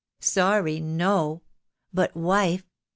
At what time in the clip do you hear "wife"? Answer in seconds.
2.17-2.63